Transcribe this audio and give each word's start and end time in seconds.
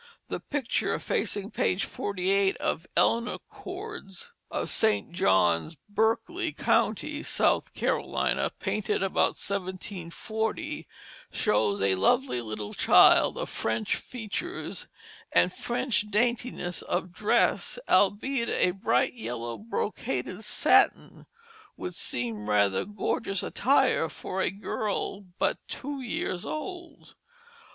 The 0.29 0.39
picture 0.39 0.97
facing 0.97 1.51
page 1.51 1.85
48 1.85 2.57
of 2.57 2.87
Ellinor 2.97 3.37
Cordes 3.37 4.31
of 4.49 4.67
St. 4.67 5.11
John's, 5.11 5.77
Berkeley 5.87 6.51
County, 6.53 7.21
South 7.21 7.75
Carolina, 7.75 8.49
painted 8.57 9.03
about 9.03 9.37
1740, 9.37 10.87
shows 11.31 11.83
a 11.83 11.93
lovely 11.93 12.41
little 12.41 12.73
child 12.73 13.37
of 13.37 13.47
French 13.47 13.95
features, 13.95 14.87
and 15.31 15.53
French 15.53 16.01
daintiness 16.09 16.81
of 16.81 17.11
dress, 17.13 17.77
albeit 17.87 18.49
a 18.49 18.71
bright 18.71 19.13
yellow 19.13 19.55
brocaded 19.59 20.43
satin 20.43 21.27
would 21.77 21.93
seem 21.93 22.49
rather 22.49 22.85
gorgeous 22.85 23.43
attire 23.43 24.09
for 24.09 24.41
a 24.41 24.49
girl 24.49 25.21
but 25.37 25.59
two 25.67 26.01
years 26.01 26.43
old. 26.43 27.13